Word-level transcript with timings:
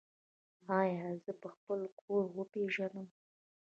ایا 0.81 1.07
زه 1.23 1.31
به 1.41 1.47
خپل 1.55 1.79
کور 2.01 2.23
وپیژنم؟ 2.37 3.07